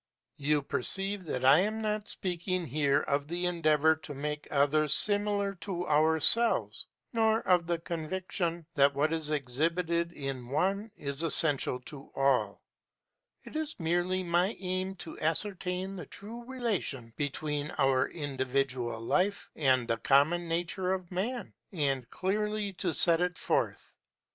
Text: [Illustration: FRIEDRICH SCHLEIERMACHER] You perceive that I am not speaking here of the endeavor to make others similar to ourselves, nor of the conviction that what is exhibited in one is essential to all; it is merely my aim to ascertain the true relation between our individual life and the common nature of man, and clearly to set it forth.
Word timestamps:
[Illustration: 0.39 0.63
FRIEDRICH 0.63 0.85
SCHLEIERMACHER] 0.85 1.05
You 1.05 1.19
perceive 1.19 1.25
that 1.25 1.45
I 1.45 1.59
am 1.59 1.81
not 1.81 2.07
speaking 2.07 2.65
here 2.65 3.01
of 3.01 3.27
the 3.27 3.45
endeavor 3.45 3.95
to 3.97 4.13
make 4.15 4.47
others 4.49 4.95
similar 4.95 5.53
to 5.53 5.85
ourselves, 5.87 6.87
nor 7.13 7.41
of 7.41 7.67
the 7.67 7.77
conviction 7.77 8.65
that 8.73 8.95
what 8.95 9.13
is 9.13 9.29
exhibited 9.29 10.11
in 10.13 10.49
one 10.49 10.89
is 10.97 11.21
essential 11.21 11.79
to 11.81 12.09
all; 12.15 12.63
it 13.43 13.55
is 13.55 13.79
merely 13.79 14.23
my 14.23 14.57
aim 14.59 14.95
to 14.95 15.19
ascertain 15.19 15.95
the 15.95 16.07
true 16.07 16.45
relation 16.45 17.13
between 17.15 17.69
our 17.77 18.09
individual 18.09 18.99
life 18.99 19.51
and 19.55 19.87
the 19.87 19.97
common 19.97 20.47
nature 20.47 20.93
of 20.93 21.11
man, 21.11 21.53
and 21.71 22.09
clearly 22.09 22.73
to 22.73 22.91
set 22.91 23.21
it 23.21 23.37
forth. 23.37 23.93